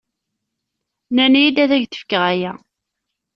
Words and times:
Nnan-iyi-d 1.09 1.57
ad 1.75 1.75
k-d-fkeɣ 1.83 2.23
aya. 2.31 2.53